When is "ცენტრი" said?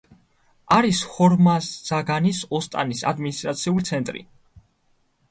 3.91-4.25